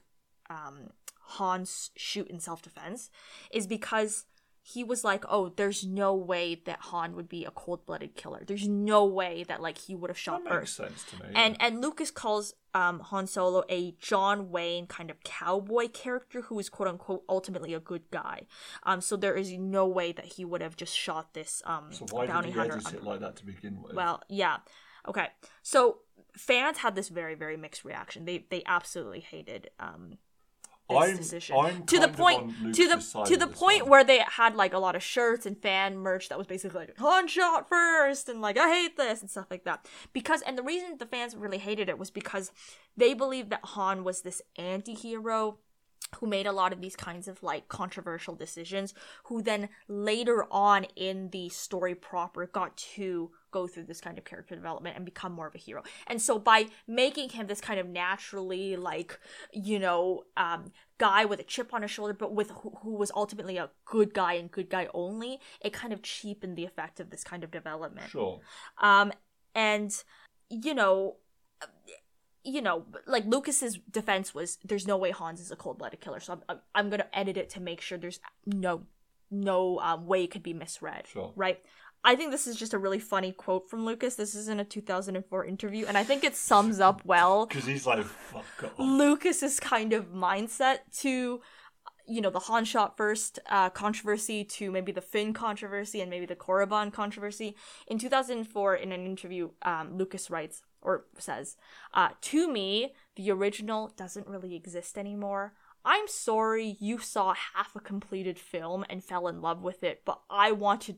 [0.49, 0.89] um,
[1.27, 3.09] Hans shoot in self defense
[3.51, 4.25] is because
[4.67, 8.41] he was like, oh, there's no way that Han would be a cold blooded killer.
[8.47, 11.29] There's no way that, like, he would have shot That makes sense to me.
[11.35, 16.57] And and Lucas calls um Han Solo a John Wayne kind of cowboy character who
[16.57, 18.47] is quote unquote ultimately a good guy.
[18.83, 22.07] Um so there is no way that he would have just shot this um so
[22.09, 22.77] why bounty did he hunter.
[22.77, 23.93] edit it like that to begin with?
[23.93, 24.57] Well, yeah.
[25.07, 25.27] Okay.
[25.61, 25.99] So
[26.35, 28.25] fans had this very very mixed reaction.
[28.25, 30.17] They they absolutely hated um
[30.89, 33.89] this I'm, decision I'm to the point to the to the point one.
[33.89, 36.97] where they had like a lot of shirts and fan merch that was basically like
[36.97, 40.63] Han shot first and like I hate this and stuff like that because and the
[40.63, 42.51] reason the fans really hated it was because
[42.95, 45.57] they believed that Han was this anti-hero
[46.17, 48.93] who made a lot of these kinds of like controversial decisions
[49.25, 54.23] who then later on in the story proper got to go through this kind of
[54.23, 57.79] character development and become more of a hero and so by making him this kind
[57.79, 59.19] of naturally like
[59.51, 63.11] you know um guy with a chip on his shoulder but with who, who was
[63.15, 67.09] ultimately a good guy and good guy only it kind of cheapened the effect of
[67.09, 68.39] this kind of development Sure.
[68.77, 69.11] um,
[69.53, 70.03] and
[70.49, 71.15] you know,
[72.45, 76.33] you know, like Lucas's defense was, "There's no way Hans is a cold-blooded killer." So
[76.33, 78.83] I'm, I'm, I'm gonna edit it to make sure there's no,
[79.31, 81.07] no um, way it could be misread.
[81.07, 81.33] Sure.
[81.35, 81.59] Right.
[82.03, 84.13] I think this is just a really funny quote from Lucas.
[84.13, 87.87] This is in a 2004 interview, and I think it sums up well Because he's
[87.87, 88.73] like, fuck off.
[88.77, 91.41] Lucas's kind of mindset to
[92.07, 96.27] you know the Han shot first uh, controversy to maybe the Finn controversy and maybe
[96.27, 97.55] the Korriban controversy.
[97.87, 101.57] In 2004, in an interview, um, Lucas writes or says,
[101.93, 107.79] uh, "To me, the original doesn't really exist anymore." I'm sorry you saw half a
[107.79, 110.97] completed film and fell in love with it, but I wanted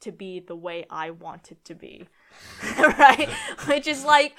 [0.00, 2.08] to be the way I wanted to be.
[2.78, 3.28] right?
[3.66, 4.34] Which is like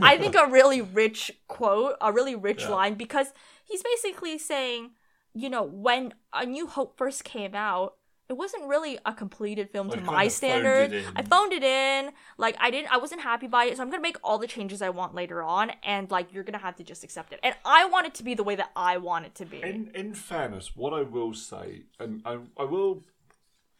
[0.00, 2.70] I think a really rich quote, a really rich Yeah.
[2.70, 3.32] line because
[3.64, 4.92] he's basically saying,
[5.34, 7.96] you know, when A New Hope first came out,
[8.28, 10.92] it wasn't really a completed film to my phoned standard.
[10.92, 11.04] in.
[11.14, 12.10] I phoned it in.
[12.38, 14.82] Like I didn't I wasn't happy by it, so I'm gonna make all the changes
[14.82, 17.40] I want later on and like you're gonna have to just accept it.
[17.42, 19.62] And I want it to be the way that I want it to be.
[19.62, 23.02] In in fairness, what I will say, and I, I will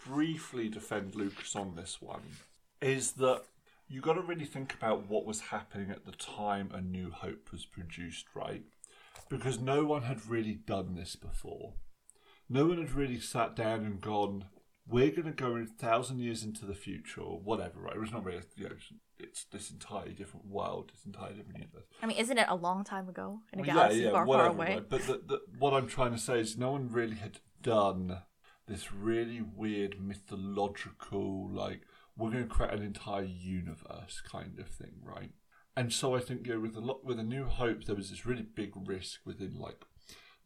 [0.06, 2.22] briefly defend Lucas on this one,
[2.80, 3.42] is that
[3.88, 7.50] you got to really think about what was happening at the time A New Hope
[7.52, 8.64] was produced, right?
[9.28, 11.74] Because no one had really done this before.
[12.48, 14.46] No one had really sat down and gone,
[14.86, 17.96] we're going to go a thousand years into the future or whatever, right?
[18.00, 18.76] It's not really, you know,
[19.18, 21.84] it's this entirely different world, this entirely different universe.
[22.02, 24.56] I mean, isn't it a long time ago in a Well, galaxy far, whatever, far
[24.56, 24.74] away?
[24.74, 24.88] right?
[24.88, 28.18] But the, the, what I'm trying to say is no one really had done
[28.68, 31.82] this really weird mythological, like,
[32.16, 35.30] we're going to create an entire universe kind of thing, right?
[35.76, 38.10] And so I think, you know, with a lot, with a New Hope, there was
[38.10, 39.84] this really big risk within, like,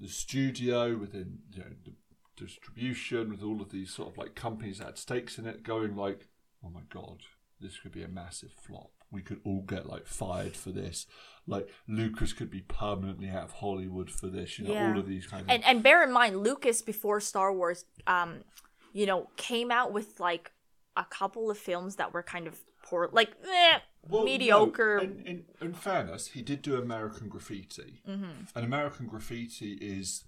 [0.00, 1.92] the studio, within, you know, the
[2.36, 5.94] distribution, with all of these sort of like companies that had stakes in it, going
[5.96, 6.28] like,
[6.64, 7.18] oh my god,
[7.60, 8.90] this could be a massive flop.
[9.12, 11.06] We could all get like fired for this.
[11.46, 14.58] Like Lucas could be permanently out of Hollywood for this.
[14.58, 14.92] You know, Yeah.
[14.92, 15.48] all of these kind of.
[15.50, 18.44] and and bear in mind, Lucas before Star Wars, um,
[18.92, 20.52] you know, came out with like
[20.96, 24.98] a couple of films that were kind of poor, like eh, Well, no, mediocre.
[24.98, 28.44] in, in, in fairness, he did do American Graffiti, mm-hmm.
[28.54, 30.24] and American Graffiti is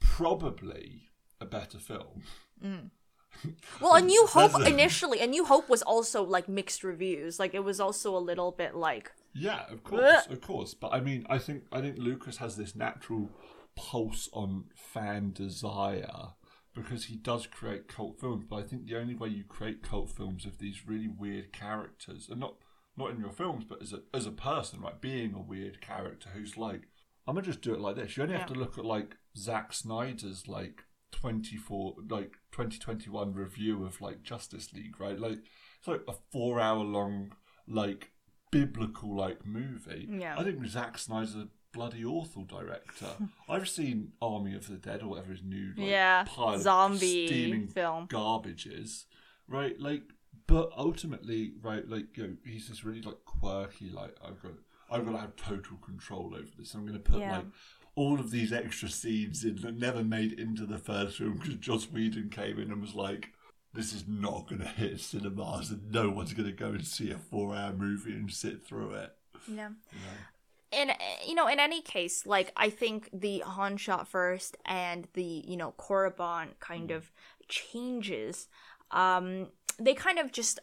[0.00, 1.08] probably
[1.40, 2.22] a better film.
[3.80, 7.38] Well, A New Hope initially, A New Hope was also like mixed reviews.
[7.38, 10.74] Like it was also a little bit like Yeah, of course, of course.
[10.74, 13.30] But I mean, I think I think Lucas has this natural
[13.76, 16.34] pulse on fan desire
[16.74, 18.44] because he does create cult films.
[18.48, 22.28] But I think the only way you create cult films of these really weird characters,
[22.30, 22.54] and not
[22.96, 26.30] not in your films, but as a as a person, right, being a weird character
[26.34, 26.82] who's like,
[27.26, 28.16] I'm gonna just do it like this.
[28.16, 34.00] You only have to look at like Zack Snyder's like 24 like 2021 review of
[34.00, 35.18] like Justice League, right?
[35.18, 35.38] Like
[35.78, 37.32] it's like a four hour long
[37.66, 38.12] like
[38.50, 40.08] biblical like movie.
[40.10, 40.36] Yeah.
[40.38, 43.06] I think Zack Snyder's a bloody awful director.
[43.48, 47.26] I've seen Army of the Dead or whatever his new like, yeah pile of zombie
[47.26, 48.06] steaming film.
[48.08, 49.06] garbage is,
[49.48, 49.78] right?
[49.80, 50.02] Like,
[50.46, 51.88] but ultimately, right?
[51.88, 53.90] Like, you know, he's this really like quirky.
[53.90, 54.52] Like, I've got,
[54.90, 56.74] I've got to have total control over this.
[56.74, 57.38] I'm going to put Yeah.
[57.38, 57.46] like
[57.96, 61.54] all of these extra scenes in that never made it into the first film because
[61.56, 63.28] Joss Whedon came in and was like.
[63.76, 67.10] This is not going to hit cinemas, and no one's going to go and see
[67.10, 69.12] a four-hour movie and sit through it.
[69.48, 69.70] Yeah.
[69.90, 70.80] You know?
[70.80, 70.94] and uh,
[71.26, 75.56] you know in any case like i think the han shot first and the you
[75.56, 77.12] know korriban kind of
[77.48, 78.48] changes
[78.90, 80.62] um they kind of just uh,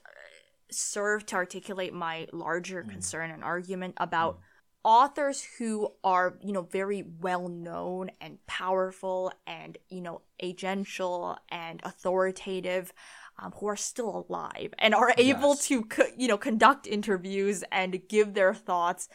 [0.72, 4.40] serve to articulate my larger concern and argument about
[4.84, 11.82] authors who are you know very well known and powerful and you know agential and
[11.84, 12.92] authoritative
[13.38, 15.68] um, who are still alive and are able Yes.
[15.68, 19.08] to co- you know conduct interviews and give their thoughts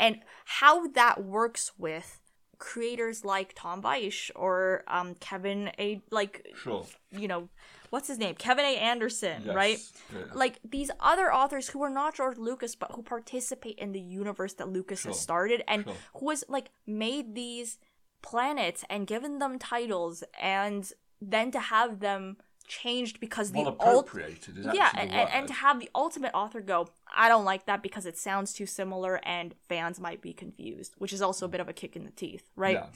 [0.00, 2.18] and how that works with
[2.58, 6.84] creators like Tom Beisch or um, Kevin A like Sure.
[7.12, 7.48] you know
[7.92, 9.54] what's his name Kevin A Anderson Yes.
[9.54, 9.78] right
[10.14, 10.32] Yeah.
[10.34, 14.54] like these other authors who are not George Lucas but who participate in the universe
[14.54, 15.94] that Lucas has started and Sure.
[16.18, 17.78] who has like made these
[18.22, 24.06] planets and given them titles and then to have them changed because the Well ult-
[24.08, 27.66] appropriated is yeah and, and, and to have the ultimate author go i don't like
[27.66, 31.48] that because it sounds too similar and fans might be confused which is also a
[31.48, 32.86] bit of a kick in the teeth right Yeah.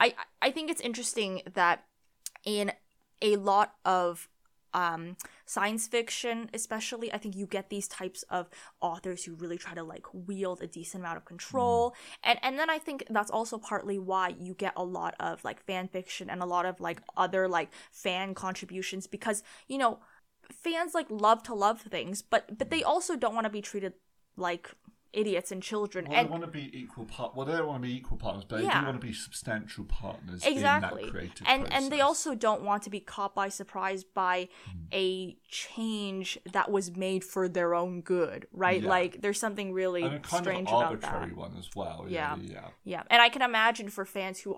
[0.00, 1.84] I I think it's interesting that
[2.44, 2.72] in
[3.22, 4.28] a lot of
[4.72, 8.48] um science fiction especially i think you get these types of
[8.80, 11.94] authors who really try to like wield a decent amount of control.
[12.22, 15.60] And and then i think that's also partly why you get a lot of like
[15.64, 19.98] fan fiction and a lot of like other like fan contributions because you know
[20.52, 23.94] fans like love to love things but but they also don't want to be treated
[24.36, 24.70] like
[25.12, 27.34] idiots and children Well, and they want to be equal part.
[27.34, 29.84] Well, they don't want to be equal partners, but they do want to be substantial
[29.84, 33.48] partners exactly in that creative and and they also don't want to be caught by
[33.48, 34.78] surprise by Hmm.
[34.92, 38.88] a change that was made for their own good right Yeah.
[38.88, 42.06] like there's something really and a kind strange of about arbitrary that one as well.
[42.08, 42.36] Yeah.
[42.36, 42.68] Yeah, yeah.
[42.84, 44.56] yeah and i can imagine for fans who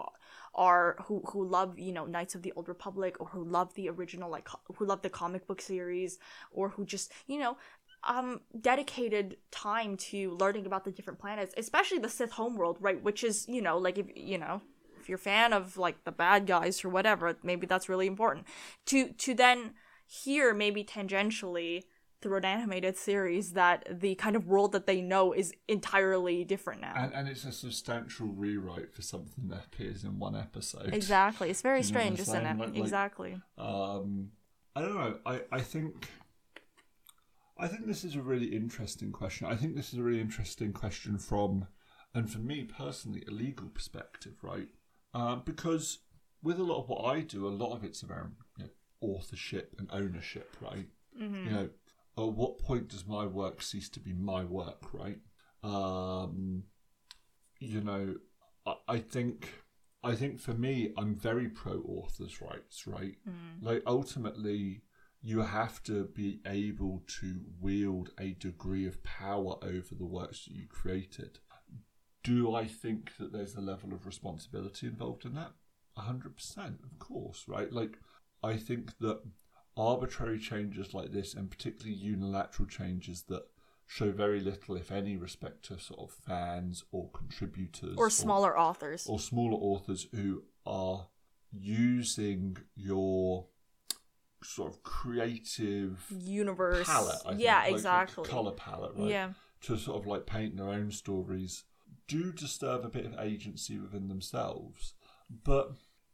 [0.54, 3.88] are who who love you know knights of the old republic or who love the
[3.88, 6.18] original like who love the comic book series
[6.52, 7.56] or who just you know
[8.04, 13.22] um dedicated time to learning about the different planets especially the sith homeworld right which
[13.22, 14.60] is you know like if you know
[15.00, 18.46] if you're a fan of like the bad guys or whatever maybe that's really important
[18.86, 19.72] to to then
[20.06, 21.82] hear maybe tangentially
[22.20, 26.80] through an animated series that the kind of world that they know is entirely different
[26.80, 30.94] now And, and it's a substantial rewrite for something that appears in one episode.
[30.94, 31.50] Exactly.
[31.50, 32.58] It's very You know what I'm strange, isn't it?
[32.58, 33.40] Like- like- exactly.
[33.58, 34.30] Um,
[34.76, 35.18] I don't know.
[35.26, 36.06] I, I think
[37.58, 39.46] I think this is a really interesting question.
[39.46, 41.66] I think this is a really interesting question from,
[42.14, 44.68] and for me personally, a legal perspective, right?
[45.14, 45.98] Uh, because
[46.42, 49.74] with a lot of what I do, a lot of it's around you know, authorship
[49.78, 50.88] and ownership, right?
[51.44, 51.68] You know,
[52.18, 55.18] at what point does my work cease to be my work, right?
[55.62, 56.64] Um,
[57.60, 58.14] you know,
[58.66, 59.52] I, I think
[60.04, 63.14] I think for me, I'm very pro authors' rights, right?
[63.28, 63.62] Mm.
[63.62, 64.82] Like ultimately,
[65.22, 70.54] you have to be able to wield a degree of power over the works that
[70.54, 71.38] you created.
[72.24, 75.52] Do I think that there's a level of responsibility involved in that?
[75.96, 77.72] 100%, of course, right?
[77.72, 77.98] Like,
[78.42, 79.20] I think that
[79.76, 83.42] arbitrary changes like this, and particularly unilateral changes that
[83.86, 89.06] show very little, if any, respect to sort of fans or contributors Or smaller authors.
[89.06, 91.08] or smaller authors who are
[91.52, 93.46] using your
[94.44, 96.86] sort of creative Universe.
[96.86, 97.18] palette.
[97.24, 98.24] I think, yeah, like, exactly.
[98.24, 99.08] Color palette, right?
[99.10, 99.30] Yeah.
[99.62, 101.64] To sort of like paint their own stories,
[102.08, 104.94] do disturb a bit of agency within themselves,
[105.44, 105.72] but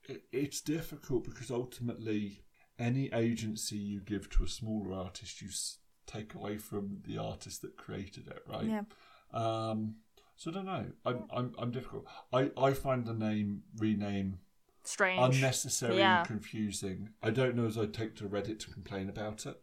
[0.08, 2.42] it, it's difficult because ultimately,
[2.78, 7.62] any agency you give to a smaller artist, you s- take away from the artist
[7.62, 8.66] that created it, right?
[8.66, 8.82] Yeah.
[9.32, 9.96] Um,
[10.36, 10.86] so I don't know.
[11.04, 12.06] I'm I'm, I'm difficult.
[12.32, 14.40] I, I find the name rename
[14.88, 15.36] Strange.
[15.36, 16.18] unnecessary Yeah.
[16.20, 17.10] and confusing.
[17.22, 19.60] I don't know as I'd take to Reddit to complain about it.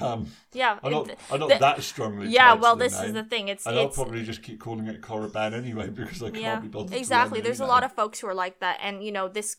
[0.00, 0.78] Um, yeah.
[0.82, 2.26] I'm not, I'm not the- that strongly.
[2.28, 3.46] yeah, well, this is the thing.
[3.46, 6.66] It's And I'll probably just keep calling it Korriban anyway because I can't yeah, be
[6.68, 6.94] bothered.
[6.98, 7.40] exactly.
[7.40, 9.56] There's a lot of folks who are like that, and you know, this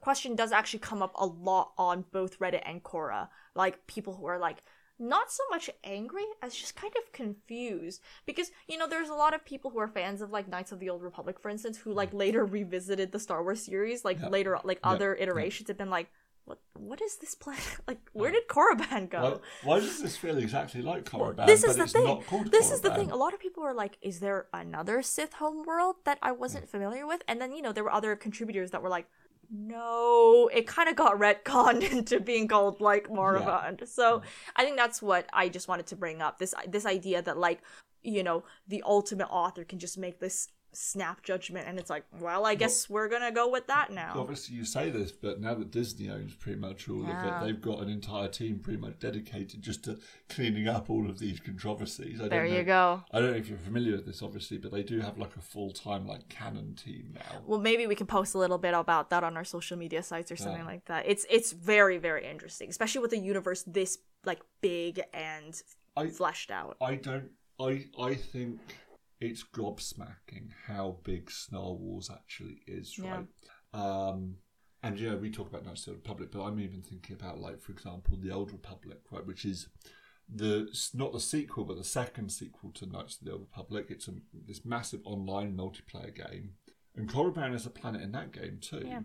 [0.00, 3.28] question does actually come up a lot on both Reddit and Quora.
[3.54, 4.64] Like people who are like
[5.00, 9.34] not so much angry as just kind of confused because you know there's a lot
[9.34, 11.92] of people who are fans of like Knights of the Old Republic, for instance, who
[11.92, 12.18] like mm.
[12.18, 14.28] later revisited the Star Wars series, like Yeah.
[14.28, 16.10] later like other iterations have been like.
[16.46, 17.62] What, what is this planet?
[17.86, 19.40] Like, where did Korriban go?
[19.62, 21.46] Why, why does this feel exactly like Korriban?
[21.46, 22.24] this is the thing.
[22.50, 23.10] This is the thing.
[23.12, 26.68] A lot of people are like, "Is there another Sith homeworld that I wasn't mm.
[26.68, 29.06] familiar with?" And then you know there were other contributors that were like,
[29.50, 34.28] "No, it kind of got retconned into being called like Moraband." So mm-hmm.
[34.56, 37.62] I think that's what I just wanted to bring up this this idea that like
[38.02, 42.46] you know the ultimate author can just make this snap judgment, and it's like, well,
[42.46, 44.14] I guess we're gonna go with that now.
[44.16, 47.36] Obviously, you say this, but now that Disney owns pretty much all Yeah.
[47.36, 51.08] of it, they've got an entire team pretty much dedicated just to cleaning up all
[51.08, 52.20] of these controversies.
[52.20, 53.04] I There don't you know, go.
[53.12, 55.40] I don't know if you're familiar with this, obviously, but they do have like a
[55.40, 57.42] full time like canon team now.
[57.46, 60.30] Well, maybe we can post a little bit about that on our social media sites
[60.30, 60.66] or something Yeah.
[60.66, 61.04] like that.
[61.06, 65.60] It's it's very very interesting, especially with a universe this like big and
[65.96, 66.76] I fleshed out.
[66.80, 67.30] I don't.
[67.58, 68.60] I I think
[69.20, 73.10] it's gobsmacking how big Star Wars actually is, Yeah.
[73.10, 73.26] right?
[73.74, 74.36] Um,
[74.82, 77.60] and yeah, we talk about Knights of the Republic, but I'm even thinking about like,
[77.60, 79.68] for example, the Old Republic, right, which is
[80.32, 83.86] the not the sequel, but the second sequel to Knights of the Old Republic.
[83.90, 86.52] It's a, this massive online multiplayer game,
[86.96, 88.82] and Korriban is a planet in that game too.
[88.86, 89.00] Yeah.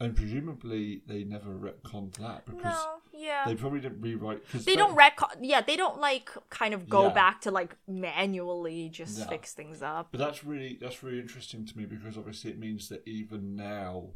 [0.00, 3.44] And presumably they never retconned that because No, yeah.
[3.46, 5.36] they probably didn't rewrite because They don't retcon.
[5.40, 7.12] Yeah, they don't like kind of go Yeah.
[7.14, 9.26] back to like manually just Yeah.
[9.28, 10.08] fix things up.
[10.12, 14.10] But that's really that's really interesting to me because obviously it means that even now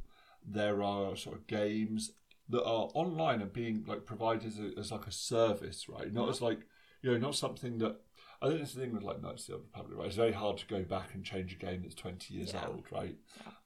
[0.46, 2.12] there are sort of games
[2.48, 6.12] that are online and being like provided as, a, as like a service, right?
[6.12, 6.60] Not as like
[7.02, 7.96] you know, not something that
[8.40, 10.06] I think it's the thing with like Knights of the Old Republic, right?
[10.08, 12.66] It's very hard to go back and change a game that's twenty years Yeah.
[12.66, 13.16] old, right?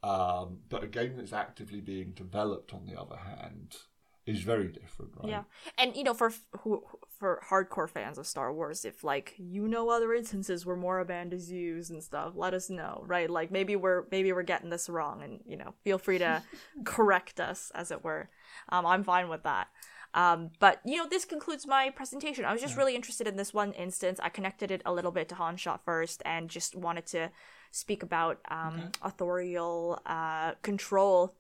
[0.03, 3.77] Um, but a game that's actively being developed, on the other hand,
[4.27, 5.29] is very different, right?
[5.29, 5.43] Yeah,
[5.79, 6.83] and you know, for who
[7.19, 11.51] for hardcore fans of Star Wars, if like you know other instances where Moraband is
[11.51, 13.31] used and stuff, let us know, right?
[13.31, 16.43] Like maybe we're maybe we're getting this wrong, and you know, feel free to
[16.85, 18.29] correct us, as it were.
[18.69, 19.69] Um, I'm fine with that.
[20.13, 22.45] Um, but you know, this concludes my presentation.
[22.45, 24.19] I was just really interested in this one instance.
[24.21, 27.31] I connected it a little bit to Han shot first, and just wanted to
[27.71, 31.35] speak about um, authorial uh, control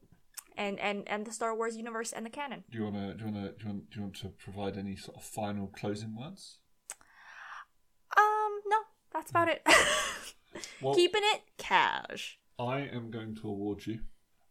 [0.56, 2.64] and, and and the Star Wars universe and the canon.
[2.70, 4.96] Do you wanna do you wanna do you want, do you want to provide any
[4.96, 6.58] sort of final closing words?
[8.16, 8.78] Um, no,
[9.12, 9.62] that's about it.
[10.80, 12.38] Well, Keeping it cash.
[12.58, 14.00] I am going to award you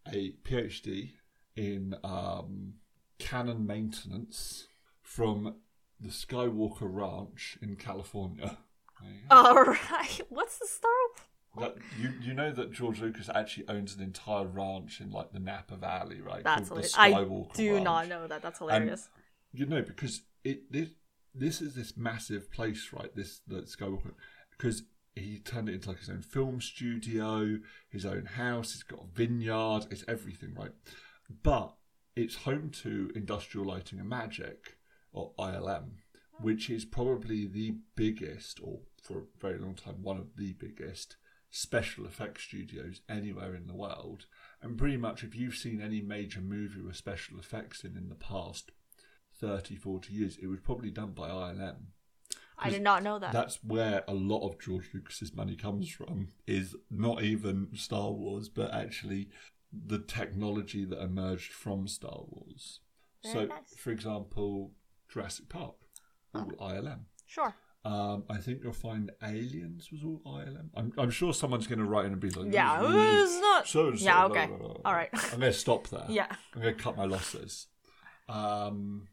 [0.07, 1.13] a PhD
[1.55, 2.73] in um,
[3.17, 4.67] canon maintenance
[5.01, 5.55] from
[5.99, 8.57] the Skywalker Ranch in California.
[9.01, 9.35] There you go.
[9.35, 10.21] All right.
[10.29, 10.91] What's the Star?
[11.59, 15.39] That, you you know that George Lucas actually owns an entire ranch in like the
[15.39, 16.43] Napa Valley, right?
[16.43, 17.47] That's called hilarious.
[17.53, 17.83] I do Ranch.
[17.83, 18.41] not know that.
[18.41, 19.09] That's hilarious.
[19.53, 20.89] You know because it this
[21.33, 23.13] this is this massive place, right?
[23.15, 24.13] This the Skywalker
[24.51, 24.83] because
[25.15, 28.73] he turned it into like his own film studio, his own house.
[28.73, 29.87] He's got a vineyard.
[29.91, 30.71] It's everything, right?
[31.43, 31.73] But
[32.15, 34.77] it's home to Industrial Lighting and Magic,
[35.11, 35.91] or ILM,
[36.39, 41.17] which is probably the biggest, or for a very long time, one of the biggest
[41.55, 44.25] special effects studios anywhere in the world.
[44.61, 48.15] And pretty much, if you've seen any major movie with special effects in in the
[48.15, 48.71] past
[49.39, 51.77] 30, 40 years, it was probably done by ILM.
[52.57, 53.32] I did not know that.
[53.32, 55.93] That's where a lot of George Lucas's money comes mm.
[55.93, 56.27] from.
[56.45, 59.30] Is not even Star Wars, but actually
[59.71, 62.82] the technology that emerged from Star Wars.
[63.23, 63.75] Very so, nice.
[63.77, 64.71] for example,
[65.07, 65.75] Jurassic Park,
[66.34, 66.51] oh.
[66.59, 67.05] all ILM.
[67.25, 67.55] Sure.
[67.86, 70.69] Um, I think you'll find Aliens was all ILM.
[70.75, 73.67] I'm, I'm sure someone's going to write in and be like, Yeah, "This it's not.
[73.67, 74.47] so so, Yeah, okay.
[74.47, 75.09] blah, blah, blah." All right.
[75.13, 76.05] I'm going to stop there.
[76.09, 76.27] Yeah.
[76.55, 77.67] I'm going to cut my losses.
[78.27, 79.07] Um,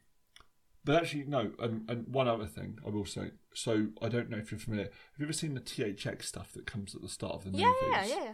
[0.84, 1.52] but actually, no.
[1.58, 3.32] And, and one other thing I will say.
[3.54, 4.84] So I don't know if you're familiar.
[4.86, 7.66] Have you ever seen the THX stuff that comes at the start of the Yeah,
[7.82, 8.10] movies?
[8.10, 8.32] yeah, yeah, yeah.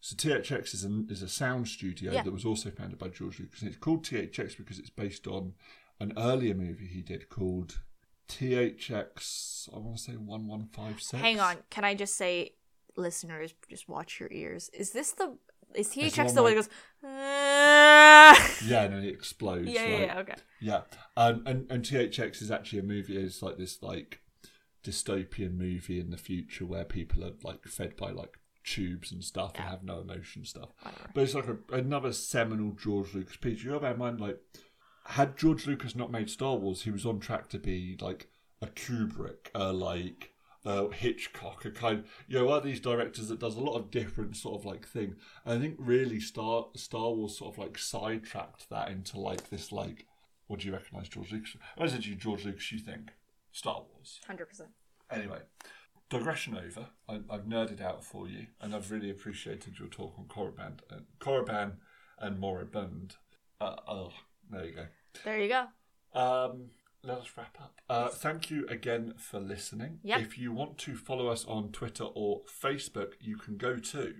[0.00, 2.22] So THX is, an, is a sound studio Yeah.
[2.22, 3.60] that was also founded by George Lucas.
[3.60, 5.54] And it's called THX because it's based on
[5.98, 7.80] an earlier movie he did called
[8.30, 9.68] THX.
[9.74, 11.20] I want to say one one five six.
[11.20, 11.56] Hang on.
[11.70, 12.54] Can I just say,
[12.96, 14.70] listeners, just watch your ears.
[14.72, 15.36] Is this the.
[15.74, 16.68] Is THX the one that goes.
[17.04, 19.68] "Ah." Yeah, and then it explodes.
[19.68, 20.06] yeah, yeah, right?
[20.06, 20.18] yeah.
[20.18, 20.34] Okay.
[20.60, 20.80] Yeah,
[21.16, 23.16] um, and and THX is actually a movie.
[23.16, 24.20] It's like this like
[24.82, 29.52] dystopian movie in the future where people are like fed by like tubes and stuff
[29.56, 30.70] and have no emotion stuff.
[30.82, 31.10] Whatever.
[31.14, 33.62] But it's like a, another seminal George Lucas piece.
[33.62, 34.38] You have in mind like
[35.10, 38.28] had George Lucas not made Star Wars, he was on track to be like
[38.62, 40.32] a Kubrick, uh, like
[40.64, 43.90] uh, Hitchcock, a kind you know one of these directors that does a lot of
[43.90, 45.16] different sort of like thing.
[45.44, 49.72] And I think really Star Star Wars sort of like sidetracked that into like this
[49.72, 50.06] like
[50.46, 51.56] what do you recognise George Lucas?
[51.78, 53.12] I said you George Lucas, you think
[53.52, 54.20] Star Wars.
[54.28, 54.62] 100%.
[55.10, 55.38] Anyway,
[56.08, 56.88] digression over.
[57.08, 60.96] I, I've nerded out for you, and I've really appreciated your talk on Korriban, uh,
[61.20, 61.74] Korriban
[62.18, 63.12] and Moraband.
[63.60, 64.12] Uh, oh,
[64.50, 64.86] there you go.
[65.24, 65.66] There you go.
[66.18, 66.70] Um,
[67.02, 67.80] let us wrap up.
[67.88, 70.00] Uh, thank you again for listening.
[70.02, 70.20] Yep.
[70.20, 74.14] If you want to follow us on Twitter or Facebook, you can go to.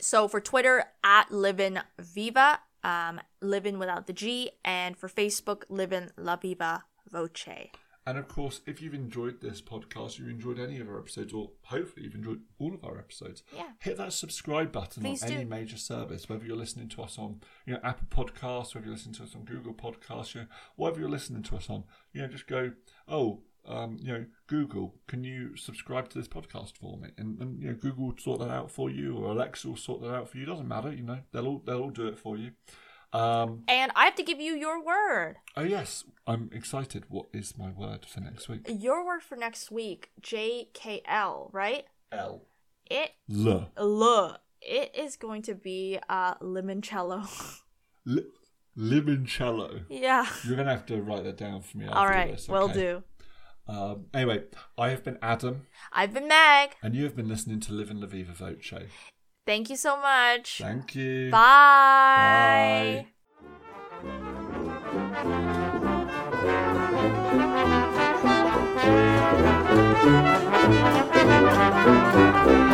[0.00, 6.10] So for Twitter, at Livin Viva, um, Livin without the G, and for Facebook, Livin
[6.16, 7.70] La Viva Voce.
[8.08, 11.50] And of course, if you've enjoyed this podcast, you've enjoyed any of our episodes, or
[11.64, 13.70] hopefully you've enjoyed all of our episodes, Yeah.
[13.80, 17.42] hit that subscribe button Please on any major service, whether you're listening to us on
[17.66, 20.46] you know Apple Podcasts, whether you're listening to us on Google Podcasts, you know,
[20.76, 21.84] whatever you're listening to us on,
[22.14, 22.72] you know, just go,
[23.08, 27.10] oh, um, you know, Google, can you subscribe to this podcast for me?
[27.18, 30.00] And, and you know, Google will sort that out for you, or Alexa will sort
[30.00, 30.46] that out for you.
[30.46, 32.52] Doesn't matter, you know, they'll all they'll all do it for you.
[33.12, 35.36] Um, And I have to give you your word.
[35.56, 37.04] oh yes, I'm excited.
[37.08, 38.66] What is my word for next week?
[38.68, 41.84] Your word for next week, JKL, right?
[42.12, 42.42] L.
[42.90, 43.70] It, L.
[43.76, 44.38] L.
[44.60, 47.60] It is going to be uh, limoncello.
[48.04, 48.24] Li-
[48.76, 49.84] limoncello.
[49.88, 50.26] yeah.
[50.44, 51.86] You're gonna have to write that down for me.
[51.86, 53.02] All right, this, will do.
[53.66, 54.44] Um, anyway,
[54.78, 56.70] I have been Adam, I've been Meg.
[56.82, 58.72] and you have been listening to Livin La Viva Voce.
[59.48, 60.58] Thank you so much.
[60.58, 61.30] Thank you.
[61.30, 63.06] Bye.
[72.44, 72.64] Bye.